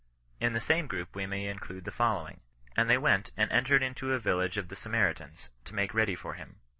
[0.39, 2.41] In the same group we may include the following:"
[2.75, 6.33] And they went, and entered into a village ef the S«naritans, to make ready for
[6.33, 6.55] him.